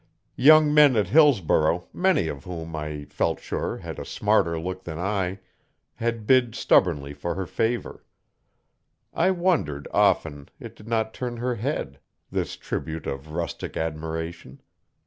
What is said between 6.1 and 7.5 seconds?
bid stubbornly for her